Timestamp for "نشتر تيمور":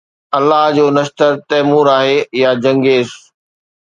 0.97-1.87